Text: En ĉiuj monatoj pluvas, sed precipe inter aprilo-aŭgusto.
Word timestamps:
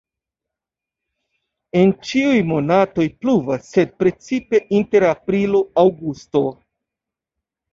En 1.81 1.91
ĉiuj 2.07 2.39
monatoj 2.53 3.05
pluvas, 3.25 3.67
sed 3.75 3.93
precipe 4.01 4.63
inter 4.79 5.07
aprilo-aŭgusto. 5.11 6.43